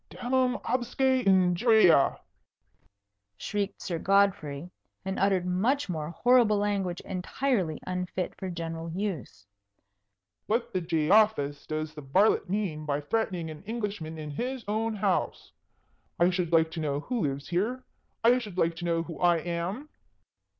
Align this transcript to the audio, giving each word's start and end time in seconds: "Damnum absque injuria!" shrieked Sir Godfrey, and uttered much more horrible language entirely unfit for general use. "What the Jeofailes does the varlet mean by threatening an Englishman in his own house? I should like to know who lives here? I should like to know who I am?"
"Damnum 0.09 0.57
absque 0.65 1.23
injuria!" 1.27 2.19
shrieked 3.37 3.83
Sir 3.83 3.99
Godfrey, 3.99 4.71
and 5.05 5.19
uttered 5.19 5.45
much 5.45 5.89
more 5.89 6.09
horrible 6.09 6.57
language 6.57 7.01
entirely 7.01 7.79
unfit 7.85 8.33
for 8.35 8.49
general 8.49 8.91
use. 8.91 9.45
"What 10.47 10.73
the 10.73 10.81
Jeofailes 10.81 11.67
does 11.67 11.93
the 11.93 12.01
varlet 12.01 12.49
mean 12.49 12.83
by 12.83 12.99
threatening 12.99 13.51
an 13.51 13.61
Englishman 13.65 14.17
in 14.17 14.31
his 14.31 14.65
own 14.67 14.95
house? 14.95 15.51
I 16.19 16.31
should 16.31 16.51
like 16.51 16.71
to 16.71 16.79
know 16.79 17.01
who 17.01 17.19
lives 17.21 17.49
here? 17.49 17.83
I 18.23 18.39
should 18.39 18.57
like 18.57 18.75
to 18.77 18.85
know 18.85 19.03
who 19.03 19.19
I 19.19 19.37
am?" 19.37 19.87